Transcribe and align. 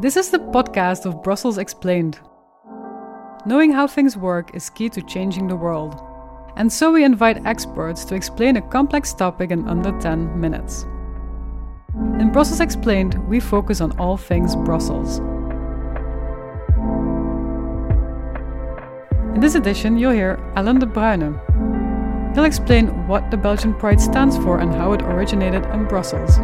This 0.00 0.16
is 0.16 0.30
the 0.30 0.38
podcast 0.38 1.04
of 1.04 1.22
Brussels 1.22 1.58
Explained. 1.58 2.20
Knowing 3.44 3.70
how 3.70 3.86
things 3.86 4.16
work 4.16 4.54
is 4.54 4.70
key 4.70 4.88
to 4.88 5.02
changing 5.02 5.46
the 5.46 5.56
world. 5.56 6.00
And 6.56 6.72
so 6.72 6.90
we 6.90 7.04
invite 7.04 7.44
experts 7.44 8.06
to 8.06 8.14
explain 8.14 8.56
a 8.56 8.62
complex 8.62 9.12
topic 9.12 9.50
in 9.50 9.68
under 9.68 9.92
10 10.00 10.40
minutes. 10.40 10.84
In 12.18 12.30
Brussels 12.32 12.60
Explained, 12.60 13.18
we 13.28 13.40
focus 13.40 13.82
on 13.82 13.92
all 13.98 14.16
things 14.16 14.56
Brussels. 14.56 15.18
In 19.34 19.40
this 19.40 19.54
edition, 19.54 19.98
you'll 19.98 20.12
hear 20.12 20.40
Alain 20.56 20.78
de 20.78 20.86
Bruyne. 20.86 21.38
He'll 22.34 22.44
explain 22.44 23.06
what 23.06 23.30
the 23.30 23.36
Belgian 23.36 23.74
Pride 23.74 24.00
stands 24.00 24.38
for 24.38 24.60
and 24.60 24.72
how 24.72 24.94
it 24.94 25.02
originated 25.02 25.66
in 25.66 25.84
Brussels. 25.84 26.38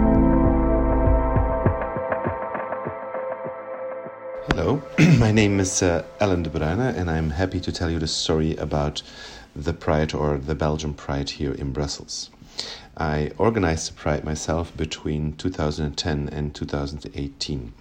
My 5.18 5.30
name 5.30 5.60
is 5.60 5.82
uh, 5.82 6.04
Alain 6.20 6.42
de 6.42 6.50
Bruyne, 6.50 6.94
and 6.94 7.10
I'm 7.10 7.30
happy 7.30 7.60
to 7.60 7.72
tell 7.72 7.90
you 7.90 7.98
the 7.98 8.06
story 8.06 8.56
about 8.56 9.02
the 9.54 9.72
Pride 9.72 10.12
or 10.12 10.38
the 10.38 10.54
Belgian 10.54 10.92
Pride 10.92 11.30
here 11.30 11.52
in 11.52 11.72
Brussels. 11.72 12.30
I 12.96 13.30
organized 13.38 13.90
the 13.90 13.94
Pride 13.94 14.24
myself 14.24 14.76
between 14.76 15.34
2010 15.36 16.28
and 16.30 16.54
2018. 16.54 17.72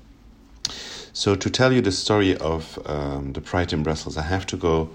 So, 1.11 1.35
to 1.35 1.49
tell 1.49 1.73
you 1.73 1.81
the 1.81 1.91
story 1.91 2.37
of 2.37 2.79
um, 2.85 3.33
the 3.33 3.41
Pride 3.41 3.73
in 3.73 3.83
Brussels, 3.83 4.15
I 4.17 4.23
have 4.23 4.45
to 4.47 4.57
go 4.57 4.89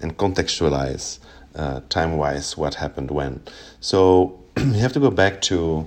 and 0.00 0.16
contextualize 0.16 1.18
uh, 1.54 1.80
time 1.88 2.16
wise 2.16 2.56
what 2.56 2.74
happened 2.76 3.10
when. 3.10 3.42
So, 3.80 4.40
you 4.56 4.80
have 4.80 4.92
to 4.94 5.00
go 5.00 5.10
back 5.10 5.40
to 5.42 5.86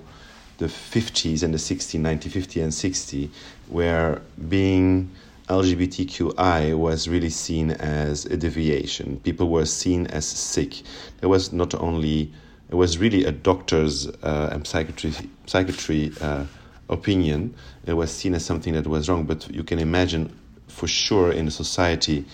the 0.59 0.67
50s 0.67 1.43
and 1.43 1.53
the 1.53 1.57
60s, 1.57 2.01
1950 2.01 2.61
and 2.61 2.73
60, 2.73 3.29
where 3.69 4.21
being 4.47 5.11
LGBTQI 5.49 6.77
was 6.77 7.07
really 7.07 7.29
seen 7.29 7.71
as 7.71 8.25
a 8.25 8.35
deviation. 8.35 9.17
People 9.21 9.49
were 9.49 9.65
seen 9.65 10.05
as 10.07 10.27
sick. 10.27 10.81
There 11.21 11.29
was 11.29 11.53
not 11.53 11.73
only 11.75 12.33
it 12.69 12.75
was 12.75 12.97
really 12.97 13.23
a 13.23 13.31
doctor's 13.31 14.07
uh, 14.07 14.49
and 14.51 14.67
psychiatry 14.67 15.13
psychiatry 15.45 16.11
uh, 16.19 16.45
opinion. 16.89 17.55
It 17.85 17.93
was 17.93 18.11
seen 18.11 18.33
as 18.33 18.43
something 18.43 18.73
that 18.73 18.87
was 18.87 19.07
wrong. 19.07 19.23
But 19.23 19.49
you 19.49 19.63
can 19.63 19.79
imagine, 19.79 20.37
for 20.67 20.87
sure, 20.87 21.31
in 21.31 21.49
society, 21.49 22.25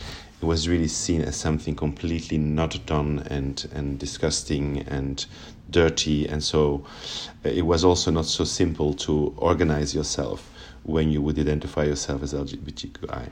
it 0.42 0.46
was 0.46 0.68
really 0.68 0.88
seen 0.88 1.22
as 1.22 1.36
something 1.36 1.76
completely 1.76 2.40
not 2.40 2.84
done 2.88 3.28
and 3.30 3.68
and 3.76 4.00
disgusting 4.00 4.80
and 4.88 5.24
dirty. 5.70 6.28
And 6.28 6.44
so, 6.44 6.84
uh, 7.46 7.50
it 7.50 7.68
was 7.68 7.86
also 7.86 8.10
not 8.10 8.26
so 8.26 8.44
simple 8.44 8.96
to 9.06 9.36
organize 9.38 9.94
yourself 9.94 10.50
when 10.84 11.10
you 11.10 11.22
would 11.22 11.40
identify 11.40 11.84
yourself 11.84 12.24
as 12.24 12.34
LGBTQI. 12.34 13.30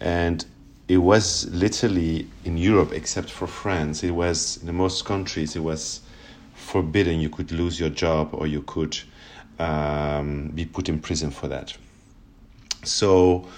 And 0.00 0.44
it 0.88 0.98
was 0.98 1.46
literally 1.50 2.26
in 2.44 2.56
Europe, 2.56 2.92
except 2.92 3.30
for 3.30 3.46
France, 3.46 4.02
it 4.02 4.10
was 4.10 4.62
in 4.62 4.74
most 4.74 5.04
countries, 5.04 5.56
it 5.56 5.60
was 5.60 6.00
forbidden. 6.54 7.20
You 7.20 7.28
could 7.28 7.52
lose 7.52 7.78
your 7.78 7.90
job 7.90 8.30
or 8.32 8.46
you 8.46 8.62
could 8.62 8.98
um, 9.58 10.48
be 10.48 10.64
put 10.64 10.88
in 10.88 10.98
prison 11.00 11.30
for 11.30 11.48
that. 11.48 11.76
So 12.84 13.48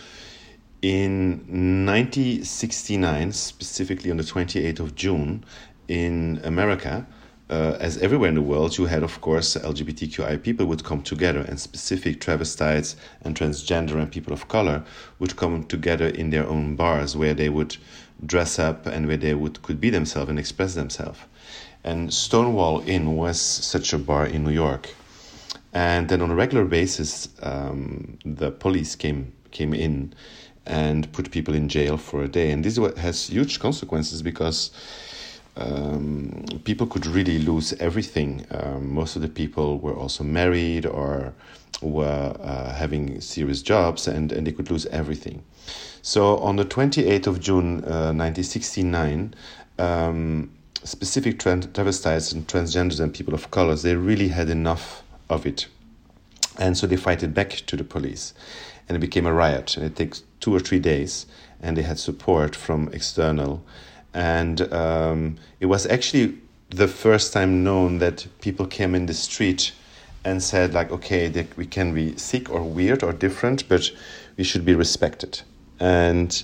in 0.82 1.38
1969, 1.86 3.32
specifically 3.32 4.10
on 4.10 4.16
the 4.16 4.22
28th 4.22 4.80
of 4.80 4.94
June, 4.94 5.44
in 5.88 6.40
America, 6.44 7.06
uh, 7.50 7.76
as 7.80 7.98
everywhere 7.98 8.28
in 8.28 8.36
the 8.36 8.42
world, 8.42 8.78
you 8.78 8.86
had, 8.86 9.02
of 9.02 9.20
course, 9.20 9.56
LGBTQI 9.56 10.40
people 10.42 10.66
would 10.66 10.84
come 10.84 11.02
together, 11.02 11.40
and 11.40 11.58
specific 11.58 12.20
travestites 12.20 12.94
and 13.22 13.34
transgender 13.36 13.96
and 13.96 14.10
people 14.10 14.32
of 14.32 14.46
color 14.46 14.84
would 15.18 15.36
come 15.36 15.64
together 15.64 16.06
in 16.06 16.30
their 16.30 16.46
own 16.46 16.76
bars 16.76 17.16
where 17.16 17.34
they 17.34 17.48
would 17.48 17.76
dress 18.24 18.58
up 18.58 18.86
and 18.86 19.08
where 19.08 19.16
they 19.16 19.34
would 19.34 19.60
could 19.62 19.80
be 19.80 19.90
themselves 19.90 20.30
and 20.30 20.38
express 20.38 20.74
themselves. 20.74 21.18
And 21.82 22.12
Stonewall 22.12 22.82
Inn 22.86 23.16
was 23.16 23.40
such 23.40 23.92
a 23.92 23.98
bar 23.98 24.26
in 24.26 24.44
New 24.44 24.52
York. 24.52 24.94
And 25.72 26.08
then 26.08 26.20
on 26.22 26.30
a 26.30 26.34
regular 26.34 26.64
basis, 26.64 27.28
um, 27.42 28.18
the 28.24 28.50
police 28.50 28.94
came 28.94 29.32
came 29.50 29.74
in 29.74 30.14
and 30.66 31.10
put 31.12 31.30
people 31.32 31.54
in 31.54 31.68
jail 31.68 31.96
for 31.96 32.22
a 32.22 32.28
day. 32.28 32.52
And 32.52 32.64
this 32.64 32.76
has 32.98 33.26
huge 33.26 33.58
consequences 33.58 34.22
because 34.22 34.70
um, 35.60 36.44
people 36.64 36.86
could 36.86 37.06
really 37.06 37.38
lose 37.38 37.72
everything. 37.74 38.46
Um, 38.50 38.94
most 38.94 39.16
of 39.16 39.22
the 39.22 39.28
people 39.28 39.78
were 39.78 39.94
also 39.94 40.24
married 40.24 40.86
or 40.86 41.34
were 41.82 42.36
uh, 42.40 42.72
having 42.72 43.20
serious 43.20 43.62
jobs, 43.62 44.08
and, 44.08 44.32
and 44.32 44.46
they 44.46 44.52
could 44.52 44.70
lose 44.70 44.86
everything. 44.86 45.42
So 46.02 46.38
on 46.38 46.56
the 46.56 46.64
28th 46.64 47.26
of 47.26 47.40
June, 47.40 47.84
uh, 47.84 48.12
1969, 48.12 49.34
um, 49.78 50.50
specific 50.82 51.38
travestites 51.38 52.32
and 52.32 52.46
transgenders 52.46 53.00
and 53.00 53.12
people 53.12 53.34
of 53.34 53.50
colors, 53.50 53.82
they 53.82 53.94
really 53.96 54.28
had 54.28 54.48
enough 54.48 55.02
of 55.28 55.46
it. 55.46 55.66
And 56.58 56.76
so 56.76 56.86
they 56.86 56.96
fighted 56.96 57.34
back 57.34 57.50
to 57.66 57.76
the 57.76 57.84
police. 57.84 58.34
And 58.88 58.96
it 58.96 59.00
became 59.00 59.26
a 59.26 59.32
riot. 59.32 59.76
And 59.76 59.86
it 59.86 59.96
takes 59.96 60.24
two 60.40 60.54
or 60.54 60.60
three 60.60 60.80
days. 60.80 61.26
And 61.62 61.76
they 61.76 61.82
had 61.82 61.98
support 61.98 62.56
from 62.56 62.88
external 62.92 63.62
and 64.14 64.72
um, 64.72 65.36
it 65.60 65.66
was 65.66 65.86
actually 65.86 66.38
the 66.70 66.88
first 66.88 67.32
time 67.32 67.64
known 67.64 67.98
that 67.98 68.26
people 68.40 68.66
came 68.66 68.94
in 68.94 69.06
the 69.06 69.14
street 69.14 69.72
and 70.24 70.42
said 70.42 70.74
like 70.74 70.90
okay 70.90 71.46
we 71.56 71.66
can 71.66 71.94
be 71.94 72.16
sick 72.16 72.50
or 72.50 72.62
weird 72.62 73.02
or 73.02 73.12
different 73.12 73.68
but 73.68 73.90
we 74.36 74.44
should 74.44 74.64
be 74.64 74.74
respected. 74.74 75.42
And 75.78 76.42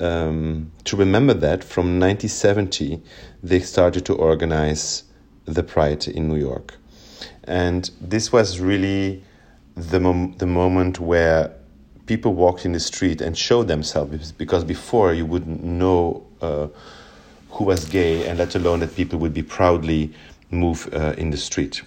um, 0.00 0.72
to 0.84 0.96
remember 0.96 1.34
that 1.34 1.62
from 1.62 2.00
1970 2.00 3.00
they 3.42 3.60
started 3.60 4.04
to 4.06 4.14
organize 4.14 5.04
the 5.44 5.62
pride 5.62 6.06
in 6.08 6.28
new 6.28 6.36
york. 6.36 6.76
And 7.44 7.90
this 8.00 8.32
was 8.32 8.60
really 8.60 9.22
the, 9.74 10.00
mom- 10.00 10.34
the 10.38 10.46
moment 10.46 11.00
where 11.00 11.52
people 12.06 12.34
walked 12.34 12.64
in 12.64 12.72
the 12.72 12.80
street 12.80 13.20
and 13.20 13.36
showed 13.36 13.68
themselves 13.68 14.32
because 14.32 14.64
before 14.64 15.14
you 15.14 15.24
wouldn't 15.24 15.62
know 15.62 16.26
uh, 16.44 16.68
who 17.50 17.64
was 17.64 17.84
gay 17.84 18.26
and 18.26 18.38
let 18.38 18.54
alone 18.54 18.80
that 18.80 18.94
people 18.94 19.18
would 19.18 19.34
be 19.34 19.42
proudly 19.42 20.12
move 20.50 20.88
uh, 20.92 21.14
in 21.16 21.30
the 21.30 21.36
street. 21.36 21.82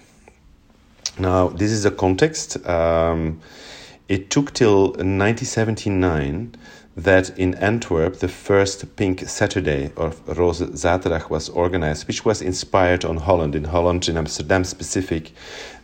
Now, 1.19 1.49
this 1.49 1.71
is 1.71 1.85
a 1.85 1.91
context. 1.91 2.65
Um, 2.67 3.41
it 4.07 4.29
took 4.29 4.53
till 4.53 4.91
1979 4.91 6.55
that 6.95 7.37
in 7.37 7.53
Antwerp 7.55 8.17
the 8.17 8.27
first 8.27 8.95
Pink 8.95 9.27
Saturday 9.27 9.91
or 9.95 10.13
Roze 10.25 10.61
Zaterdag 10.61 11.29
was 11.29 11.49
organized, 11.49 12.07
which 12.07 12.25
was 12.25 12.41
inspired 12.41 13.05
on 13.05 13.17
Holland. 13.17 13.55
In 13.55 13.65
Holland, 13.65 14.09
in 14.09 14.17
Amsterdam 14.17 14.63
specific, 14.63 15.31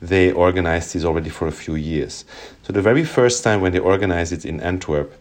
they 0.01 0.31
organized 0.31 0.94
this 0.94 1.05
already 1.05 1.29
for 1.29 1.47
a 1.47 1.51
few 1.51 1.75
years. 1.75 2.25
So 2.63 2.73
the 2.73 2.81
very 2.81 3.03
first 3.03 3.44
time 3.44 3.61
when 3.61 3.73
they 3.73 3.79
organized 3.79 4.34
it 4.34 4.45
in 4.45 4.59
Antwerp, 4.59 5.13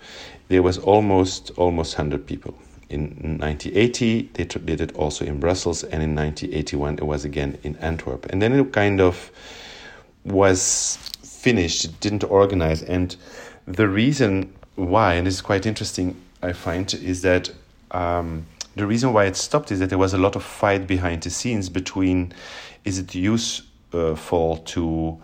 there 0.48 0.62
was 0.62 0.78
almost 0.78 1.50
almost 1.56 1.98
100 1.98 2.26
people. 2.26 2.54
In 2.92 3.38
1980, 3.40 4.30
they 4.34 4.44
did 4.44 4.80
it 4.80 4.94
also 4.94 5.24
in 5.24 5.40
Brussels, 5.40 5.82
and 5.82 6.02
in 6.02 6.14
1981, 6.14 6.98
it 6.98 7.06
was 7.06 7.24
again 7.24 7.58
in 7.62 7.76
Antwerp. 7.76 8.26
And 8.26 8.42
then 8.42 8.52
it 8.52 8.72
kind 8.72 9.00
of 9.00 9.30
was 10.24 10.98
finished, 11.24 11.84
it 11.84 12.00
didn't 12.00 12.24
organize. 12.24 12.82
And 12.82 13.16
the 13.66 13.88
reason 13.88 14.52
why, 14.76 15.14
and 15.14 15.26
this 15.26 15.34
is 15.34 15.40
quite 15.40 15.66
interesting, 15.66 16.20
I 16.42 16.52
find, 16.52 16.92
is 16.94 17.22
that 17.22 17.50
um, 17.92 18.46
the 18.76 18.86
reason 18.86 19.12
why 19.12 19.24
it 19.24 19.36
stopped 19.36 19.72
is 19.72 19.78
that 19.80 19.88
there 19.88 19.98
was 19.98 20.14
a 20.14 20.18
lot 20.18 20.36
of 20.36 20.42
fight 20.42 20.86
behind 20.86 21.22
the 21.22 21.30
scenes 21.30 21.68
between 21.68 22.32
is 22.84 22.98
it 22.98 23.14
useful 23.14 24.56
to 24.56 25.18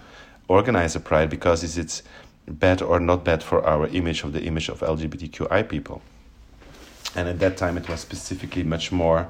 organize 0.48 0.96
a 0.96 1.00
pride 1.00 1.30
because 1.30 1.62
is 1.62 1.78
it 1.78 2.02
bad 2.48 2.82
or 2.82 3.00
not 3.00 3.24
bad 3.24 3.42
for 3.42 3.64
our 3.64 3.86
image 3.88 4.22
of 4.22 4.32
the 4.32 4.42
image 4.42 4.68
of 4.68 4.80
LGBTQI 4.80 5.68
people. 5.68 6.02
And 7.18 7.28
at 7.28 7.40
that 7.40 7.56
time, 7.56 7.76
it 7.76 7.88
was 7.88 7.98
specifically 7.98 8.62
much 8.62 8.92
more 8.92 9.28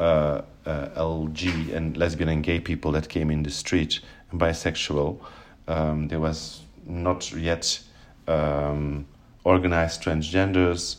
uh, 0.00 0.40
uh, 0.64 0.88
LG 0.96 1.70
and 1.74 1.94
lesbian 1.94 2.30
and 2.30 2.42
gay 2.42 2.60
people 2.60 2.92
that 2.92 3.10
came 3.10 3.30
in 3.30 3.42
the 3.42 3.50
street 3.50 4.00
and 4.30 4.40
bisexual. 4.40 5.20
Um, 5.68 6.08
there 6.08 6.18
was 6.18 6.62
not 6.86 7.30
yet 7.32 7.78
um, 8.26 9.06
organized 9.44 10.02
transgenders. 10.02 10.96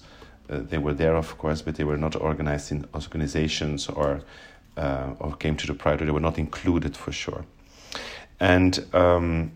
Uh, 0.47 0.59
they 0.59 0.77
were 0.77 0.93
there, 0.93 1.15
of 1.15 1.39
course, 1.39 1.63
but 1.63 1.73
they 1.73 1.83
were 1.83 1.97
not 1.97 2.15
organized 2.15 2.71
in 2.71 2.85
organizations 2.93 3.87
or 3.87 4.21
uh, 4.77 5.15
or 5.17 5.35
came 5.37 5.57
to 5.57 5.65
the 5.65 5.73
pride. 5.73 5.97
They 5.97 6.11
were 6.11 6.19
not 6.19 6.37
included 6.37 6.95
for 6.95 7.11
sure. 7.11 7.45
And 8.39 8.85
um, 8.93 9.53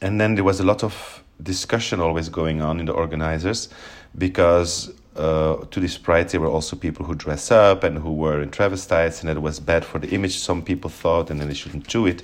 and 0.00 0.18
then 0.18 0.34
there 0.34 0.44
was 0.44 0.60
a 0.60 0.64
lot 0.64 0.82
of 0.82 1.22
discussion 1.42 2.00
always 2.00 2.30
going 2.30 2.62
on 2.62 2.80
in 2.80 2.86
the 2.86 2.92
organizers 2.92 3.68
because 4.16 4.90
uh, 5.16 5.64
to 5.70 5.80
this 5.80 5.98
pride 5.98 6.28
there 6.28 6.40
were 6.40 6.48
also 6.48 6.76
people 6.76 7.04
who 7.06 7.14
dress 7.14 7.50
up 7.50 7.84
and 7.84 7.98
who 7.98 8.12
were 8.12 8.42
in 8.42 8.50
travestites 8.50 9.20
and 9.20 9.30
it 9.30 9.40
was 9.40 9.60
bad 9.60 9.84
for 9.84 9.98
the 9.98 10.08
image 10.10 10.38
some 10.38 10.62
people 10.62 10.90
thought 10.90 11.30
and 11.30 11.40
then 11.40 11.48
they 11.48 11.54
shouldn't 11.54 11.88
do 11.88 12.06
it. 12.06 12.22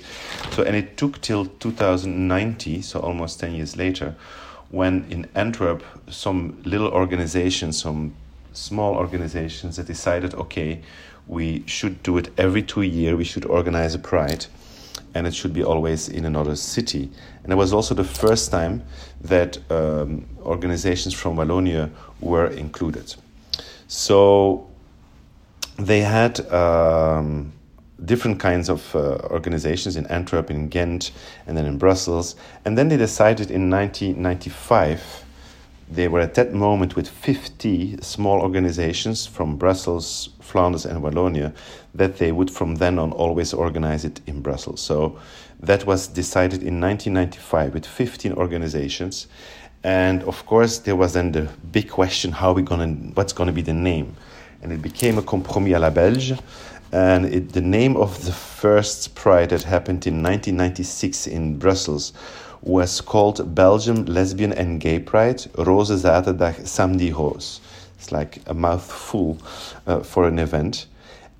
So 0.51 0.63
and 0.63 0.75
it 0.75 0.97
took 0.97 1.21
till 1.21 1.45
2090 1.45 2.81
so 2.81 2.99
almost 2.99 3.39
10 3.39 3.55
years 3.55 3.75
later 3.77 4.15
when 4.73 5.05
in 5.11 5.27
Antwerp, 5.35 5.83
some 6.09 6.59
little 6.65 6.87
organizations, 6.87 7.79
some 7.79 8.15
small 8.53 8.95
organizations 8.95 9.75
that 9.75 9.85
decided, 9.85 10.33
okay, 10.33 10.81
we 11.27 11.63
should 11.67 12.01
do 12.01 12.17
it 12.17 12.31
every 12.39 12.63
two 12.63 12.81
years, 12.81 13.15
we 13.15 13.23
should 13.23 13.45
organize 13.45 13.93
a 13.93 13.99
pride, 13.99 14.47
and 15.13 15.27
it 15.27 15.33
should 15.33 15.53
be 15.53 15.63
always 15.63 16.09
in 16.09 16.25
another 16.25 16.55
city. 16.55 17.09
And 17.43 17.51
it 17.53 17.55
was 17.55 17.73
also 17.73 17.93
the 17.93 18.03
first 18.03 18.51
time 18.51 18.83
that 19.21 19.57
um, 19.71 20.25
organizations 20.41 21.13
from 21.13 21.37
Wallonia 21.37 21.89
were 22.19 22.47
included. 22.47 23.15
So 23.87 24.69
they 25.77 26.01
had 26.01 26.39
um, 26.51 27.51
different 28.05 28.39
kinds 28.39 28.69
of 28.69 28.95
uh, 28.95 29.17
organizations 29.29 29.95
in 29.95 30.05
Antwerp, 30.07 30.49
in 30.49 30.67
Ghent, 30.69 31.11
and 31.47 31.57
then 31.57 31.65
in 31.65 31.77
Brussels. 31.77 32.35
And 32.65 32.77
then 32.77 32.89
they 32.89 32.97
decided 32.97 33.51
in 33.51 33.69
1995 33.69 35.22
they 35.89 36.07
were 36.07 36.19
at 36.19 36.33
that 36.35 36.53
moment 36.53 36.95
with 36.95 37.07
50 37.07 37.97
small 38.01 38.41
organizations 38.41 39.25
from 39.25 39.57
Brussels, 39.57 40.29
Flanders, 40.39 40.85
and 40.85 41.03
Wallonia 41.03 41.53
that 41.93 42.17
they 42.17 42.31
would 42.31 42.49
from 42.49 42.75
then 42.75 42.97
on 42.97 43.11
always 43.11 43.53
organize 43.53 44.05
it 44.05 44.21
in 44.25 44.41
Brussels. 44.41 44.81
So 44.81 45.19
that 45.59 45.85
was 45.85 46.07
decided 46.07 46.63
in 46.63 46.79
1995 46.79 47.73
with 47.73 47.85
15 47.85 48.33
organizations. 48.33 49.27
And 49.83 50.23
of 50.23 50.45
course, 50.45 50.79
there 50.79 50.95
was 50.95 51.13
then 51.13 51.31
the 51.31 51.49
big 51.71 51.89
question 51.89 52.31
how 52.31 52.53
we 52.53 52.61
gonna, 52.61 52.87
what's 53.13 53.33
going 53.33 53.47
to 53.47 53.53
be 53.53 53.61
the 53.61 53.73
name? 53.73 54.15
And 54.61 54.71
it 54.71 54.81
became 54.81 55.17
a 55.17 55.21
compromis 55.21 55.73
à 55.73 55.79
la 55.79 55.89
Belge. 55.89 56.33
And 56.93 57.25
it, 57.25 57.53
the 57.53 57.61
name 57.61 57.97
of 57.97 58.23
the 58.25 58.31
first 58.31 59.15
pride 59.15 59.49
that 59.49 59.63
happened 59.63 60.07
in 60.07 60.23
1996 60.23 61.27
in 61.27 61.57
Brussels 61.57 62.13
was 62.63 63.01
called 63.01 63.53
Belgium 63.53 64.05
Lesbian 64.05 64.53
and 64.53 64.79
Gay 64.79 64.97
Pride, 64.99 65.45
Roze 65.57 65.91
Zaterdag 65.91 66.65
Samedi 66.65 67.11
Rose. 67.11 67.59
It's 67.97 68.11
like 68.11 68.39
a 68.47 68.53
mouthful 68.53 69.37
uh, 69.85 69.99
for 69.99 70.27
an 70.27 70.39
event. 70.39 70.87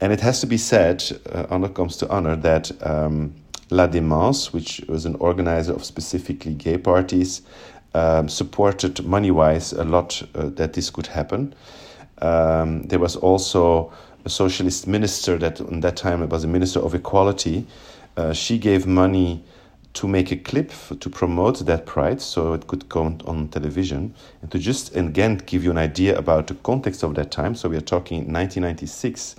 And 0.01 0.11
it 0.11 0.19
has 0.19 0.41
to 0.41 0.47
be 0.47 0.57
said, 0.57 1.01
uh, 1.31 1.45
honor 1.49 1.69
comes 1.69 1.95
to 1.97 2.09
honor, 2.09 2.35
that 2.35 2.71
um, 2.85 3.33
La 3.69 3.87
Démence, 3.87 4.51
which 4.51 4.81
was 4.89 5.05
an 5.05 5.15
organizer 5.15 5.73
of 5.73 5.85
specifically 5.85 6.53
gay 6.53 6.77
parties, 6.77 7.41
um, 7.93 8.27
supported 8.27 9.05
money 9.05 9.31
wise 9.31 9.71
a 9.71 9.85
lot 9.85 10.21
uh, 10.35 10.49
that 10.49 10.73
this 10.73 10.89
could 10.89 11.07
happen. 11.07 11.55
Um, 12.21 12.83
there 12.83 12.99
was 12.99 13.15
also 13.15 13.93
a 14.25 14.29
socialist 14.29 14.87
minister 14.87 15.37
that, 15.37 15.61
in 15.61 15.79
that 15.81 15.95
time, 15.95 16.21
it 16.21 16.29
was 16.29 16.43
a 16.43 16.47
minister 16.47 16.81
of 16.81 16.93
equality. 16.93 17.65
Uh, 18.17 18.33
she 18.33 18.57
gave 18.57 18.85
money 18.85 19.43
to 19.93 20.07
make 20.07 20.31
a 20.31 20.35
clip 20.35 20.71
to 20.99 21.09
promote 21.09 21.59
that 21.65 21.85
pride 21.85 22.19
so 22.19 22.53
it 22.53 22.65
could 22.65 22.89
go 22.89 23.15
on 23.25 23.47
television 23.49 24.13
and 24.41 24.51
to 24.51 24.57
just 24.57 24.95
again 24.95 25.37
give 25.45 25.63
you 25.63 25.69
an 25.69 25.77
idea 25.77 26.17
about 26.17 26.47
the 26.47 26.55
context 26.55 27.03
of 27.03 27.13
that 27.15 27.29
time. 27.31 27.53
So 27.53 27.69
we 27.69 27.77
are 27.77 27.81
talking 27.81 28.33
1996 28.33 29.35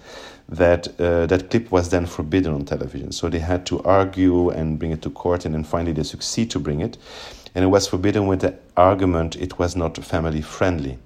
that 0.49 0.89
uh, 1.01 1.27
that 1.27 1.51
clip 1.51 1.73
was 1.73 1.89
then 1.89 2.07
forbidden 2.07 2.55
on 2.55 2.65
television. 2.65 3.11
So 3.11 3.29
they 3.29 3.41
had 3.41 3.67
to 3.67 3.83
argue 3.83 4.51
and 4.51 4.79
bring 4.79 4.93
it 4.93 5.03
to 5.03 5.11
court 5.11 5.45
and 5.45 5.55
then 5.55 5.65
finally 5.65 5.93
they 5.93 6.05
succeed 6.05 6.51
to 6.53 6.61
bring 6.61 6.81
it. 6.81 6.99
And 7.55 7.65
it 7.65 7.69
was 7.69 7.89
forbidden 7.89 8.27
with 8.27 8.41
the 8.41 8.57
argument 8.77 9.37
it 9.37 9.59
was 9.59 9.75
not 9.75 9.97
family 9.99 10.41
friendly. 10.41 10.99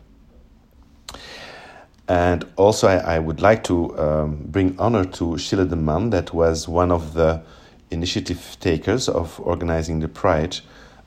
And 2.06 2.44
also 2.56 2.88
I, 2.88 3.16
I 3.16 3.18
would 3.18 3.40
like 3.40 3.64
to 3.64 3.98
um, 3.98 4.44
bring 4.46 4.78
honor 4.78 5.04
to 5.04 5.38
Gilles 5.38 5.66
de 5.66 5.76
Man 5.76 6.10
that 6.10 6.34
was 6.34 6.68
one 6.68 6.90
of 6.90 7.14
the 7.14 7.42
initiative 7.90 8.56
takers 8.60 9.08
of 9.08 9.40
organizing 9.40 10.00
the 10.00 10.08
Pride 10.08 10.58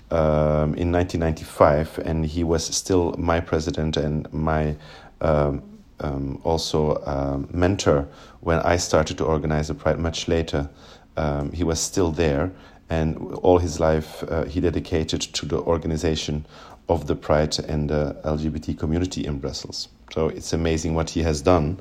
um, 0.10 0.76
in 0.76 0.92
1995, 0.92 2.00
and 2.00 2.26
he 2.26 2.44
was 2.44 2.66
still 2.66 3.16
my 3.18 3.40
president 3.40 3.98
and 3.98 4.32
my 4.34 4.76
um, 5.22 5.64
um, 6.02 6.42
also 6.44 6.94
uh, 6.94 7.40
mentor 7.52 8.08
when 8.42 8.60
I 8.60 8.78
started 8.78 9.18
to 9.20 9.26
organize 9.26 9.68
the 9.68 9.74
Pride 9.74 10.00
much 10.00 10.28
later. 10.28 10.70
Um, 11.18 11.52
he 11.52 11.64
was 11.64 11.80
still 11.80 12.12
there, 12.12 12.52
and 12.90 13.18
all 13.36 13.60
his 13.60 13.80
life 13.80 14.24
uh, 14.24 14.46
he 14.46 14.60
dedicated 14.60 15.22
to 15.22 15.46
the 15.46 15.60
organization 15.60 16.46
of 16.90 17.08
the 17.08 17.16
Pride 17.16 17.58
and 17.60 17.90
the 17.90 18.18
LGBT 18.26 18.78
community 18.78 19.26
in 19.26 19.40
Brussels. 19.40 19.88
So 20.14 20.28
it's 20.28 20.54
amazing 20.54 20.94
what 20.94 21.10
he 21.10 21.24
has 21.24 21.42
done. 21.42 21.80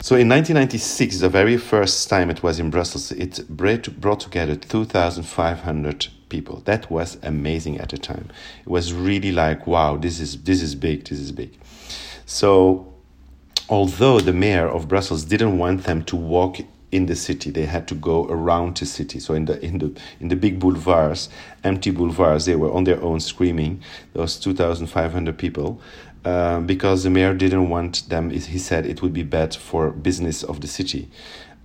So 0.00 0.14
in 0.14 0.28
1996, 0.28 1.20
the 1.20 1.28
very 1.28 1.56
first 1.56 2.08
time 2.08 2.30
it 2.30 2.42
was 2.42 2.60
in 2.60 2.70
Brussels, 2.70 3.12
it 3.12 3.48
brought 3.48 4.20
together 4.20 4.54
2,500 4.54 6.08
people. 6.28 6.60
That 6.64 6.90
was 6.90 7.18
amazing 7.22 7.78
at 7.78 7.90
the 7.90 7.98
time. 7.98 8.28
It 8.60 8.68
was 8.68 8.92
really 8.92 9.32
like, 9.32 9.66
wow, 9.66 9.96
this 9.96 10.20
is 10.20 10.42
this 10.42 10.62
is 10.62 10.74
big, 10.74 11.04
this 11.04 11.18
is 11.18 11.32
big. 11.32 11.58
So, 12.26 12.92
although 13.68 14.20
the 14.20 14.32
mayor 14.32 14.68
of 14.68 14.86
Brussels 14.86 15.24
didn't 15.24 15.58
want 15.58 15.84
them 15.84 16.04
to 16.04 16.16
walk 16.16 16.58
in 16.92 17.06
the 17.06 17.16
city, 17.16 17.50
they 17.50 17.66
had 17.66 17.88
to 17.88 17.94
go 17.94 18.26
around 18.26 18.76
the 18.76 18.86
city. 18.86 19.18
So 19.18 19.34
in 19.34 19.46
the 19.46 19.62
in 19.64 19.78
the 19.78 19.92
in 20.20 20.28
the 20.28 20.36
big 20.36 20.60
boulevards, 20.60 21.28
empty 21.64 21.90
boulevards, 21.90 22.44
they 22.46 22.56
were 22.56 22.72
on 22.72 22.84
their 22.84 23.02
own 23.02 23.20
screaming. 23.20 23.82
Those 24.12 24.38
2,500 24.38 25.36
people. 25.36 25.80
Um, 26.26 26.66
because 26.66 27.04
the 27.04 27.10
mayor 27.10 27.34
didn't 27.34 27.68
want 27.68 28.08
them. 28.08 28.30
He 28.30 28.58
said 28.58 28.84
it 28.84 29.00
would 29.00 29.12
be 29.12 29.22
bad 29.22 29.54
for 29.54 29.92
business 29.92 30.42
of 30.42 30.60
the 30.60 30.66
city. 30.66 31.08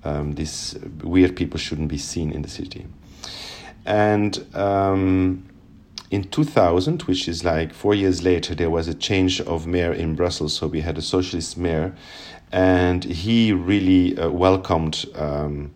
Um, 0.03 0.33
these 0.33 0.77
weird 1.03 1.35
people 1.35 1.57
shouldn't 1.59 1.87
be 1.87 1.97
seen 1.97 2.31
in 2.31 2.43
the 2.43 2.47
city. 2.47 2.85
And 3.87 4.45
um, 4.53 5.49
in 6.11 6.25
2000, 6.25 7.01
which 7.03 7.27
is 7.27 7.43
like 7.43 7.73
four 7.73 7.95
years 7.95 8.21
later, 8.21 8.53
there 8.53 8.69
was 8.69 8.87
a 8.87 8.93
change 8.93 9.41
of 9.41 9.65
mayor 9.65 9.93
in 9.93 10.13
Brussels. 10.13 10.53
So 10.53 10.67
we 10.67 10.81
had 10.81 10.95
a 10.95 11.01
socialist 11.01 11.57
mayor, 11.57 11.95
and 12.51 13.03
he 13.03 13.53
really 13.53 14.15
uh, 14.15 14.29
welcomed 14.29 15.07
um, 15.15 15.71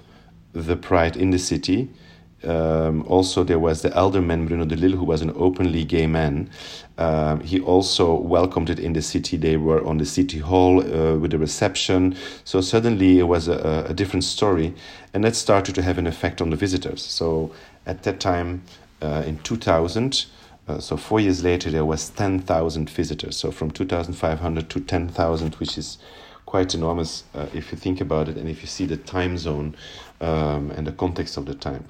the 0.54 0.76
pride 0.76 1.18
in 1.18 1.32
the 1.32 1.40
city. 1.40 1.90
Um, 2.46 3.04
also, 3.08 3.44
there 3.44 3.60
was 3.60 3.82
the 3.82 3.96
alderman 3.96 4.48
Bruno 4.48 4.66
de 4.66 4.76
Lille, 4.76 4.98
who 4.98 5.04
was 5.04 5.22
an 5.22 5.32
openly 5.36 5.84
gay 5.84 6.08
man. 6.08 6.50
Um, 6.98 7.42
he 7.42 7.60
also 7.60 8.14
welcomed 8.14 8.70
it 8.70 8.80
in 8.80 8.94
the 8.94 9.02
city. 9.02 9.38
They 9.38 9.58
were 9.58 9.86
on 9.86 9.98
the 9.98 10.06
city 10.06 10.40
hall 10.40 10.80
uh, 10.80 11.18
with 11.18 11.34
a 11.34 11.38
reception. 11.38 12.16
So 12.44 12.62
suddenly 12.62 13.20
it 13.20 13.24
was 13.24 13.48
a, 13.48 13.86
a, 13.90 13.94
different 13.94 14.24
story, 14.24 14.74
and 15.14 15.24
that 15.24 15.36
started 15.36 15.76
to 15.76 15.82
have 15.82 15.98
an 15.98 16.08
effect 16.08 16.42
on 16.42 16.52
the 16.52 16.56
visitors. 16.56 17.04
So 17.04 17.52
at 17.86 18.04
that 18.04 18.20
time, 18.20 18.64
uh, 19.02 19.24
in 19.26 19.40
2000, 19.40 20.26
uh, 20.68 20.80
so 20.80 20.98
four 20.98 21.20
years 21.20 21.44
later, 21.44 21.70
there 21.70 21.86
was 21.86 22.10
10,000 22.10 22.90
visitors. 22.90 23.38
So 23.38 23.52
from 23.52 23.72
2,500 23.72 24.70
to 24.70 24.80
10,000, 24.80 25.56
which 25.56 25.78
is 25.78 25.98
quite 26.46 26.74
enormous 26.74 27.24
uh, 27.34 27.48
if 27.54 27.72
you 27.72 27.78
think 27.78 28.00
about 28.00 28.30
it 28.30 28.38
and 28.38 28.48
if 28.48 28.62
you 28.62 28.68
see 28.68 28.86
the 28.86 28.98
time 28.98 29.38
zone 29.38 29.76
um, 30.22 30.72
and 30.72 30.88
the 30.88 30.92
context 30.92 31.38
of 31.38 31.46
the 31.46 31.56
time. 31.56 31.84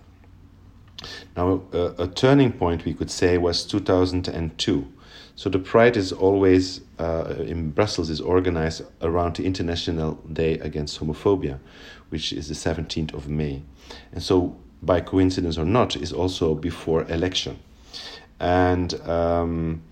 Now, 1.35 1.61
a, 1.73 2.07
turning 2.07 2.51
point 2.51 2.85
we 2.85 2.93
could 2.93 3.11
say 3.11 3.37
was 3.37 3.65
2002. 3.65 4.87
So 5.35 5.49
the 5.49 5.59
Pride 5.59 5.97
is 5.97 6.13
always 6.13 6.81
uh, 6.97 7.35
in 7.39 7.71
Brussels 7.71 8.09
is 8.09 8.21
organized 8.21 8.83
around 9.01 9.35
the 9.35 9.45
International 9.45 10.13
Day 10.31 10.53
Against 10.59 10.99
Homophobia, 10.99 11.59
which 12.09 12.31
is 12.31 12.47
the 12.47 12.53
17th 12.53 13.13
of 13.13 13.27
May, 13.27 13.61
and 14.13 14.23
so 14.23 14.55
by 14.81 15.01
coincidence 15.01 15.57
or 15.57 15.65
not, 15.65 15.97
is 15.97 16.13
also 16.13 16.55
before 16.55 17.03
election, 17.11 17.59
and. 18.39 18.93
Um, 19.01 19.83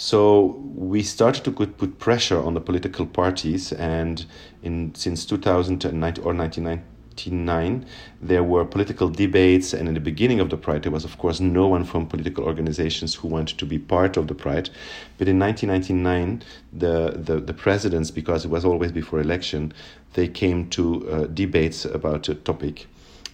so 0.00 0.56
we 0.74 1.02
started 1.02 1.44
to 1.44 1.50
put 1.50 1.98
pressure 1.98 2.42
on 2.42 2.54
the 2.54 2.60
political 2.62 3.04
parties, 3.04 3.70
and 3.70 4.24
in 4.62 4.94
since 4.94 5.26
2009 5.26 5.92
or 6.24 6.32
1990, 6.32 6.82
1999, 7.16 7.86
there 8.22 8.42
were 8.42 8.64
political 8.64 9.08
debates, 9.08 9.72
and 9.74 9.88
in 9.88 9.94
the 9.94 10.00
beginning 10.00 10.40
of 10.40 10.48
the 10.48 10.56
Pride, 10.56 10.82
there 10.82 10.92
was, 10.92 11.04
of 11.04 11.18
course, 11.18 11.40
no 11.40 11.66
one 11.66 11.84
from 11.84 12.06
political 12.06 12.44
organizations 12.44 13.14
who 13.16 13.28
wanted 13.28 13.58
to 13.58 13.66
be 13.66 13.78
part 13.78 14.16
of 14.16 14.28
the 14.28 14.34
Pride. 14.34 14.70
But 15.18 15.28
in 15.28 15.38
1999, 15.38 16.42
the, 16.72 17.12
the, 17.16 17.40
the 17.40 17.52
presidents, 17.52 18.10
because 18.10 18.44
it 18.44 18.50
was 18.50 18.64
always 18.64 18.92
before 18.92 19.20
election, 19.20 19.72
they 20.14 20.28
came 20.28 20.68
to 20.70 21.10
uh, 21.10 21.26
debates 21.26 21.84
about 21.84 22.28
a 22.28 22.34
topic, 22.34 22.86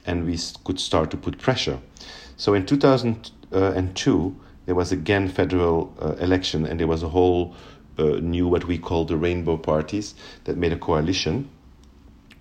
and 0.05 0.27
we 0.27 0.39
could 0.65 0.81
start 0.81 1.11
to 1.11 1.17
put 1.17 1.39
pressure. 1.39 1.79
So 2.37 2.55
in 2.55 2.67
2002, 2.67 4.37
there 4.67 4.75
was 4.75 4.91
again 4.91 5.29
federal 5.29 5.95
uh, 6.01 6.15
election, 6.19 6.67
and 6.67 6.81
there 6.81 6.89
was 6.89 7.03
a 7.03 7.09
whole 7.09 7.55
uh, 7.99 8.19
new 8.21 8.49
what 8.49 8.65
we 8.67 8.79
call 8.79 9.05
the 9.05 9.17
rainbow 9.17 9.57
parties 9.57 10.15
that 10.45 10.57
made 10.57 10.73
a 10.73 10.79
coalition 10.79 11.49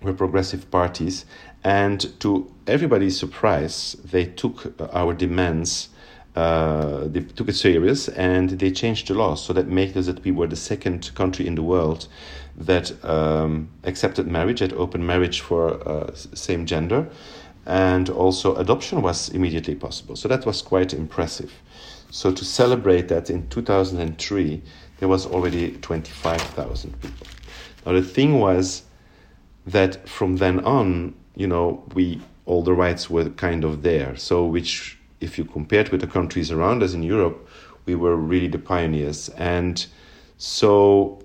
were 0.02 0.12
progressive 0.12 0.70
parties, 0.70 1.24
and 1.64 2.18
to 2.20 2.52
everybody's 2.66 3.18
surprise, 3.18 3.96
they 4.04 4.24
took 4.24 4.80
uh, 4.80 4.88
our 4.92 5.14
demands. 5.14 5.88
Uh, 6.34 7.08
they 7.08 7.20
took 7.20 7.48
it 7.48 7.54
serious 7.54 8.08
and 8.08 8.50
they 8.50 8.70
changed 8.70 9.08
the 9.08 9.14
law 9.14 9.34
so 9.34 9.54
that 9.54 9.68
made 9.68 9.96
us 9.96 10.04
that 10.04 10.22
we 10.22 10.30
were 10.30 10.46
the 10.46 10.54
second 10.54 11.10
country 11.14 11.46
in 11.46 11.54
the 11.54 11.62
world 11.62 12.08
that 12.58 12.92
um, 13.04 13.70
accepted 13.84 14.26
marriage, 14.26 14.60
that 14.60 14.72
open 14.74 15.04
marriage 15.04 15.40
for 15.40 15.72
uh, 15.88 16.14
same 16.14 16.66
gender, 16.66 17.08
and 17.66 18.08
also 18.10 18.54
adoption 18.56 19.02
was 19.02 19.28
immediately 19.30 19.74
possible. 19.74 20.14
So 20.14 20.28
that 20.28 20.46
was 20.46 20.62
quite 20.62 20.94
impressive. 20.94 21.52
So 22.10 22.32
to 22.32 22.44
celebrate 22.44 23.08
that 23.08 23.28
in 23.28 23.48
2003, 23.48 24.62
there 24.98 25.08
was 25.08 25.26
already 25.26 25.72
25,000 25.72 27.00
people. 27.00 27.26
Now 27.84 27.92
the 27.92 28.02
thing 28.02 28.38
was 28.38 28.82
that 29.66 30.08
from 30.08 30.36
then 30.36 30.60
on, 30.64 31.14
you 31.34 31.46
know, 31.46 31.84
we 31.94 32.20
all 32.44 32.62
the 32.62 32.72
rights 32.72 33.10
were 33.10 33.28
kind 33.30 33.64
of 33.64 33.82
there. 33.82 34.16
So 34.16 34.44
which, 34.44 34.98
if 35.20 35.36
you 35.36 35.44
compared 35.44 35.88
with 35.88 36.00
the 36.00 36.06
countries 36.06 36.50
around 36.52 36.82
us 36.82 36.94
in 36.94 37.02
Europe, 37.02 37.48
we 37.84 37.94
were 37.94 38.16
really 38.16 38.48
the 38.48 38.58
pioneers. 38.58 39.28
And 39.30 39.84
so 40.38 41.20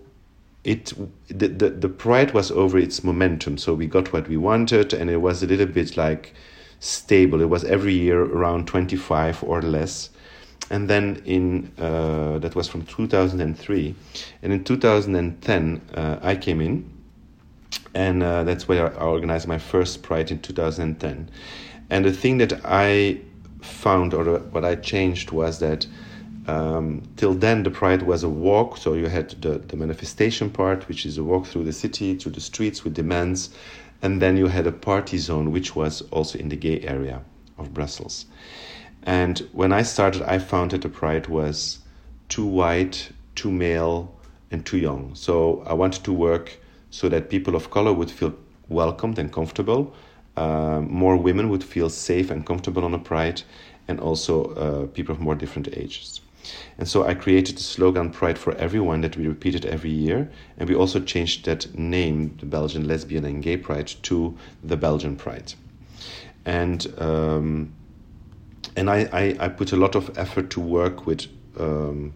it 0.63 0.93
the, 1.27 1.47
the, 1.47 1.69
the 1.69 1.89
pride 1.89 2.33
was 2.33 2.51
over 2.51 2.77
its 2.77 3.03
momentum. 3.03 3.57
So 3.57 3.73
we 3.73 3.87
got 3.87 4.11
what 4.11 4.27
we 4.27 4.37
wanted, 4.37 4.93
and 4.93 5.09
it 5.09 5.17
was 5.17 5.43
a 5.43 5.47
little 5.47 5.67
bit 5.67 5.95
like 5.95 6.33
stable. 6.79 7.41
It 7.41 7.49
was 7.49 7.63
every 7.63 7.93
year 7.93 8.23
around 8.23 8.67
25 8.67 9.43
or 9.43 9.61
less 9.61 10.09
and 10.69 10.89
then 10.89 11.21
in 11.25 11.71
uh, 11.77 12.39
that 12.39 12.55
was 12.55 12.67
from 12.67 12.83
2003 12.85 13.95
and 14.41 14.53
in 14.53 14.63
2010 14.63 15.81
uh, 15.93 16.17
i 16.21 16.35
came 16.35 16.61
in 16.61 16.89
and 17.93 18.23
uh, 18.23 18.43
that's 18.43 18.67
where 18.67 18.93
i 18.99 19.03
organized 19.03 19.47
my 19.47 19.57
first 19.57 20.03
pride 20.03 20.31
in 20.31 20.39
2010 20.39 21.29
and 21.89 22.05
the 22.05 22.11
thing 22.11 22.37
that 22.37 22.53
i 22.65 23.19
found 23.61 24.13
or 24.13 24.39
what 24.39 24.65
i 24.65 24.75
changed 24.75 25.31
was 25.31 25.59
that 25.59 25.85
um, 26.47 27.03
till 27.17 27.33
then 27.33 27.63
the 27.63 27.71
pride 27.71 28.01
was 28.03 28.23
a 28.23 28.29
walk. 28.29 28.77
So 28.77 28.93
you 28.93 29.07
had 29.07 29.29
the, 29.41 29.59
the 29.59 29.77
manifestation 29.77 30.49
part 30.49 30.87
which 30.87 31.05
is 31.05 31.17
a 31.17 31.23
walk 31.23 31.45
through 31.45 31.65
the 31.65 31.73
city 31.73 32.15
through 32.15 32.33
the 32.33 32.41
streets 32.41 32.83
with 32.83 32.93
demands. 32.93 33.49
And 34.01 34.21
then 34.21 34.37
you 34.37 34.47
had 34.47 34.65
a 34.65 34.71
party 34.71 35.17
zone 35.17 35.51
which 35.51 35.75
was 35.75 36.01
also 36.11 36.39
in 36.39 36.49
the 36.49 36.55
gay 36.55 36.81
area 36.81 37.21
of 37.57 37.73
brussels. 37.73 38.25
And 39.03 39.39
when 39.51 39.71
I 39.71 39.83
started, 39.83 40.23
I 40.23 40.39
found 40.39 40.71
that 40.71 40.81
the 40.81 40.89
pride 40.89 41.27
was 41.27 41.79
too 42.29 42.45
white, 42.45 43.11
too 43.35 43.51
male, 43.51 44.13
and 44.49 44.65
too 44.65 44.77
young. 44.77 45.13
So 45.15 45.63
I 45.65 45.73
wanted 45.73 46.03
to 46.05 46.13
work 46.13 46.57
so 46.91 47.09
that 47.09 47.29
people 47.29 47.55
of 47.55 47.71
color 47.71 47.91
would 47.91 48.11
feel 48.11 48.33
welcomed 48.69 49.17
and 49.17 49.33
comfortable. 49.33 49.93
Uh, 50.37 50.81
more 50.81 51.17
women 51.17 51.49
would 51.49 51.63
feel 51.63 51.89
safe 51.89 52.29
and 52.29 52.45
comfortable 52.45 52.85
on 52.85 52.93
a 52.93 52.99
pride, 52.99 53.41
and 53.87 53.99
also 53.99 54.53
uh, 54.53 54.85
people 54.87 55.15
of 55.15 55.19
more 55.19 55.35
different 55.35 55.67
ages. 55.75 56.21
And 56.77 56.87
so 56.87 57.05
I 57.05 57.13
created 57.13 57.57
the 57.57 57.63
slogan 57.63 58.09
Pride 58.09 58.37
for 58.37 58.55
Everyone 58.55 59.01
that 59.01 59.15
we 59.15 59.27
repeated 59.27 59.65
every 59.65 59.91
year. 59.91 60.31
And 60.57 60.67
we 60.67 60.75
also 60.75 60.99
changed 60.99 61.45
that 61.45 61.77
name, 61.77 62.35
the 62.39 62.45
Belgian 62.45 62.87
Lesbian 62.87 63.25
and 63.25 63.43
Gay 63.43 63.57
Pride, 63.57 63.93
to 64.03 64.37
the 64.63 64.77
Belgian 64.77 65.15
Pride. 65.15 65.53
And 66.45 66.87
um, 66.97 67.73
and 68.75 68.89
I, 68.89 69.09
I, 69.11 69.35
I, 69.39 69.49
put 69.49 69.73
a 69.73 69.75
lot 69.75 69.95
of 69.95 70.17
effort 70.17 70.49
to 70.51 70.61
work 70.61 71.05
with 71.05 71.27
um, 71.59 72.13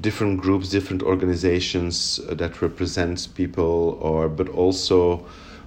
different 0.00 0.40
groups, 0.40 0.68
different 0.68 1.02
organizations 1.02 2.20
that 2.28 2.62
represent 2.62 3.28
people, 3.34 3.98
or 4.00 4.28
but 4.28 4.48
also 4.48 5.26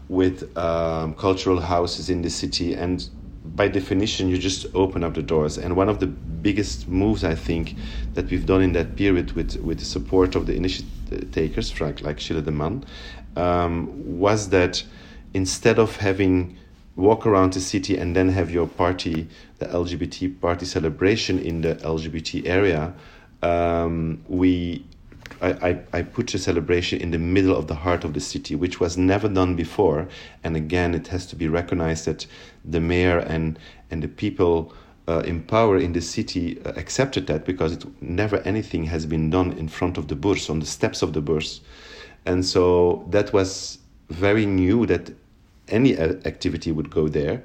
with 0.10 0.56
um, 0.58 1.14
cultural 1.16 1.60
houses 1.60 2.10
in 2.10 2.22
the 2.22 2.30
city. 2.30 2.74
And 2.74 3.08
by 3.56 3.68
definition, 3.68 4.28
you 4.30 4.38
just 4.38 4.66
open 4.74 5.04
up 5.04 5.14
the 5.14 5.22
doors. 5.22 5.58
And 5.58 5.76
one 5.76 5.90
of 5.90 6.00
the 6.00 6.08
biggest 6.08 6.88
moves 6.88 7.24
I 7.24 7.36
think 7.36 7.76
that 8.14 8.30
we've 8.30 8.46
done 8.46 8.62
in 8.62 8.74
that 8.74 8.96
period, 8.96 9.32
with 9.34 9.58
with 9.58 9.80
the 9.80 9.86
support 9.86 10.36
of 10.36 10.46
the 10.46 10.56
initiative 10.56 11.32
takers, 11.32 11.80
like 11.80 12.02
like 12.02 12.20
Gilles 12.20 12.42
de 12.42 12.52
Man, 12.52 12.84
um, 13.36 14.20
was 14.20 14.50
that 14.50 14.84
instead 15.34 15.80
of 15.80 15.98
having 15.98 16.58
walk 16.96 17.26
around 17.26 17.54
the 17.54 17.60
city 17.60 17.98
and 17.98 18.16
then 18.16 18.30
have 18.30 18.50
your 18.50 18.68
party, 18.68 19.28
the 19.60 19.66
LGBT 19.66 20.40
party 20.40 20.66
celebration 20.66 21.40
in 21.40 21.62
the 21.62 21.76
LGBT 21.76 22.48
area, 22.48 22.94
um, 23.42 24.24
we 24.28 24.86
I, 25.42 25.80
I, 25.92 26.02
put 26.02 26.28
the 26.28 26.38
celebration 26.38 27.02
in 27.02 27.12
the 27.12 27.18
middle 27.18 27.56
of 27.56 27.68
the 27.68 27.76
heart 27.76 28.04
of 28.04 28.14
the 28.14 28.20
city, 28.20 28.56
which 28.56 28.80
was 28.80 28.98
never 28.98 29.28
done 29.28 29.56
before. 29.56 30.08
And 30.44 30.56
again, 30.56 30.96
it 30.96 31.08
has 31.08 31.26
to 31.28 31.36
be 31.36 31.48
recognized 31.48 32.06
that 32.06 32.26
the 32.64 32.80
mayor 32.80 33.20
and, 33.20 33.60
and 33.92 34.02
the 34.02 34.08
people 34.08 34.74
uh, 35.08 35.20
in 35.20 35.44
power 35.44 35.78
in 35.78 35.94
the 35.94 36.02
city 36.02 36.60
uh, 36.62 36.72
accepted 36.76 37.28
that 37.28 37.46
because 37.46 37.74
it, 37.74 37.86
never 38.02 38.38
anything 38.38 38.86
has 38.86 39.06
been 39.06 39.30
done 39.30 39.52
in 39.54 39.68
front 39.68 39.98
of 39.98 40.08
the 40.08 40.16
Bourse, 40.16 40.50
on 40.50 40.60
the 40.60 40.66
steps 40.66 41.02
of 41.02 41.14
the 41.14 41.22
Bourse. 41.22 41.62
And 42.26 42.44
so 42.44 43.06
that 43.10 43.34
was 43.34 43.80
very 44.10 44.46
new 44.46 44.86
that 44.86 45.12
any 45.68 45.98
activity 45.98 46.72
would 46.72 46.90
go 46.90 47.08
there. 47.08 47.44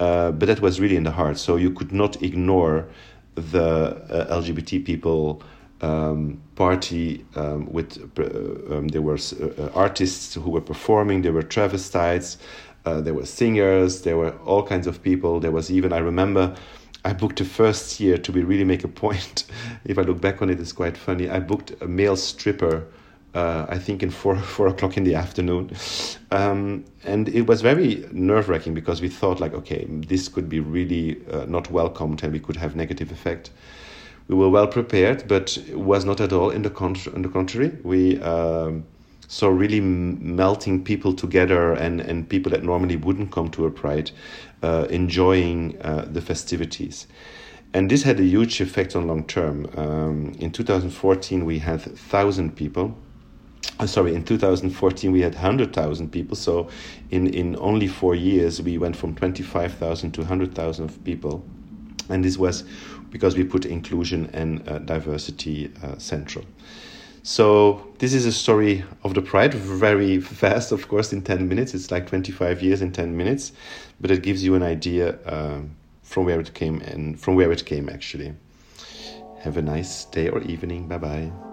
Uh, 0.00 0.32
but 0.32 0.46
that 0.46 0.60
was 0.60 0.80
really 0.80 0.96
in 0.96 1.04
the 1.04 1.12
heart. 1.12 1.38
So 1.38 1.56
you 1.56 1.70
could 1.70 1.92
not 1.92 2.22
ignore 2.22 2.88
the 3.34 3.96
uh, 4.10 4.40
LGBT 4.40 4.84
people 4.84 5.42
um, 5.80 6.40
party 6.54 7.24
um, 7.34 7.70
with 7.72 7.98
uh, 8.18 8.74
um, 8.74 8.88
there 8.88 9.02
were 9.02 9.18
uh, 9.18 9.68
artists 9.74 10.34
who 10.34 10.50
were 10.50 10.60
performing. 10.60 11.22
There 11.22 11.32
were 11.32 11.42
travestites. 11.42 12.38
Uh, 12.84 13.00
there 13.00 13.14
were 13.14 13.26
singers. 13.26 14.02
There 14.02 14.16
were 14.16 14.32
all 14.44 14.62
kinds 14.62 14.86
of 14.86 15.02
people. 15.02 15.40
There 15.40 15.50
was 15.50 15.70
even 15.70 15.92
I 15.92 15.98
remember. 15.98 16.54
I 17.04 17.12
booked 17.12 17.38
the 17.38 17.44
first 17.44 17.98
year 17.98 18.16
to 18.16 18.32
be 18.32 18.44
really 18.44 18.64
make 18.64 18.84
a 18.84 18.88
point. 18.88 19.44
if 19.84 19.98
I 19.98 20.02
look 20.02 20.20
back 20.20 20.40
on 20.40 20.50
it, 20.50 20.60
it's 20.60 20.72
quite 20.72 20.96
funny. 20.96 21.28
I 21.28 21.40
booked 21.40 21.72
a 21.80 21.86
male 21.86 22.16
stripper 22.16 22.86
uh, 23.34 23.66
I 23.68 23.78
think 23.78 24.02
in 24.02 24.10
four 24.10 24.36
four 24.56 24.66
o'clock 24.68 24.96
in 24.96 25.04
the 25.04 25.14
afternoon, 25.14 25.70
um, 26.30 26.84
and 27.04 27.28
it 27.28 27.42
was 27.42 27.62
very 27.62 28.06
nerve 28.12 28.48
wracking 28.48 28.74
because 28.74 29.00
we 29.00 29.08
thought 29.08 29.40
like, 29.40 29.54
okay, 29.54 29.86
this 29.88 30.28
could 30.28 30.48
be 30.48 30.60
really 30.60 31.20
uh, 31.30 31.46
not 31.46 31.70
welcomed 31.70 32.22
and 32.22 32.32
we 32.32 32.40
could 32.40 32.56
have 32.56 32.76
negative 32.76 33.10
effect. 33.10 33.50
We 34.28 34.36
were 34.36 34.50
well 34.50 34.66
prepared, 34.66 35.26
but 35.26 35.56
it 35.56 35.78
was 35.78 36.04
not 36.04 36.20
at 36.20 36.32
all 36.32 36.50
in 36.50 36.62
the 36.62 36.70
con- 36.70 36.96
on 37.14 37.22
the 37.22 37.28
contrary. 37.28 37.72
We 37.82 38.20
um, 38.20 38.84
saw 39.28 39.48
really 39.48 39.80
melting 39.80 40.84
people 40.84 41.14
together 41.14 41.72
and 41.72 42.00
and 42.00 42.28
people 42.28 42.50
that 42.52 42.62
normally 42.62 42.96
wouldn't 42.96 43.32
come 43.32 43.50
to 43.50 43.66
a 43.66 43.70
pride, 43.70 44.10
uh, 44.62 44.86
enjoying 44.90 45.80
uh, 45.82 46.06
the 46.10 46.20
festivities. 46.20 47.06
And 47.74 47.90
this 47.90 48.02
had 48.02 48.20
a 48.20 48.24
huge 48.24 48.60
effect 48.60 48.94
on 48.94 49.06
long 49.06 49.24
term. 49.24 49.66
Um, 49.76 50.34
in 50.38 50.50
2014, 50.50 51.46
we 51.46 51.58
had 51.58 51.86
1,000 51.86 52.54
people 52.54 52.94
sorry, 53.86 54.14
in 54.14 54.24
2014 54.24 55.12
we 55.12 55.20
had 55.20 55.34
100,000 55.34 56.10
people. 56.10 56.36
So 56.36 56.68
in, 57.10 57.26
in 57.28 57.56
only 57.58 57.88
four 57.88 58.14
years 58.14 58.60
we 58.60 58.78
went 58.78 58.96
from 58.96 59.14
25,000 59.14 60.12
to 60.12 60.20
100,000 60.20 60.84
of 60.84 61.04
people. 61.04 61.44
And 62.08 62.24
this 62.24 62.36
was 62.36 62.64
because 63.10 63.36
we 63.36 63.44
put 63.44 63.64
inclusion 63.64 64.30
and 64.32 64.66
uh, 64.68 64.78
diversity 64.78 65.72
uh, 65.82 65.98
central. 65.98 66.44
So 67.22 67.86
this 67.98 68.14
is 68.14 68.26
a 68.26 68.32
story 68.32 68.84
of 69.04 69.14
the 69.14 69.22
pride, 69.22 69.54
very 69.54 70.20
fast, 70.20 70.72
of 70.72 70.88
course, 70.88 71.12
in 71.12 71.22
10 71.22 71.48
minutes. 71.48 71.72
It's 71.72 71.90
like 71.90 72.08
25 72.08 72.62
years 72.62 72.82
in 72.82 72.90
10 72.90 73.16
minutes, 73.16 73.52
but 74.00 74.10
it 74.10 74.22
gives 74.22 74.42
you 74.42 74.56
an 74.56 74.62
idea 74.62 75.18
um, 75.26 75.76
from 76.02 76.24
where 76.24 76.40
it 76.40 76.52
came 76.52 76.80
and 76.80 77.18
from 77.18 77.36
where 77.36 77.52
it 77.52 77.64
came 77.64 77.88
actually. 77.88 78.34
Have 79.40 79.56
a 79.56 79.62
nice 79.62 80.04
day 80.06 80.28
or 80.28 80.40
evening. 80.42 80.88
Bye 80.88 80.98
bye. 80.98 81.51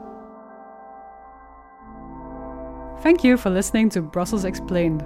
Thank 3.02 3.24
you 3.24 3.38
for 3.38 3.50
listening 3.50 3.88
to 3.92 4.02
Brussels 4.02 4.44
Explained. 4.44 5.06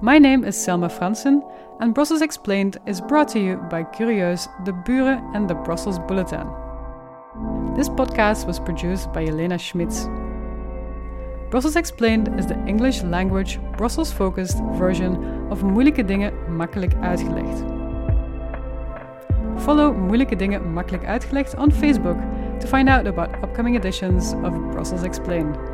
My 0.00 0.18
name 0.18 0.42
is 0.42 0.56
Selma 0.56 0.88
Fransen, 0.88 1.42
and 1.78 1.92
Brussels 1.92 2.22
Explained 2.22 2.78
is 2.86 3.02
brought 3.02 3.28
to 3.28 3.38
you 3.38 3.56
by 3.70 3.82
Curieus, 3.82 4.48
De 4.64 4.72
Buren, 4.72 5.22
and 5.34 5.46
the 5.46 5.54
Brussels 5.54 5.98
Bulletin. 5.98 6.46
This 7.76 7.90
podcast 7.90 8.46
was 8.46 8.58
produced 8.58 9.12
by 9.12 9.26
Elena 9.26 9.58
Schmitz. 9.58 10.08
Brussels 11.50 11.76
Explained 11.76 12.28
is 12.38 12.46
the 12.46 12.58
English 12.66 13.02
language, 13.02 13.58
Brussels 13.76 14.10
focused 14.10 14.56
version 14.78 15.46
of 15.50 15.62
Moeilijke 15.62 16.04
Dingen 16.04 16.56
Makkelijk 16.56 16.94
Uitgelegd. 17.02 17.64
Follow 19.58 19.94
Moeilijke 19.94 20.36
Dingen 20.36 20.72
Makkelijk 20.72 21.04
Uitgelegd 21.04 21.56
on 21.56 21.70
Facebook 21.70 22.16
to 22.60 22.66
find 22.66 22.88
out 22.88 23.06
about 23.06 23.28
upcoming 23.44 23.76
editions 23.76 24.32
of 24.32 24.70
Brussels 24.70 25.02
Explained. 25.02 25.69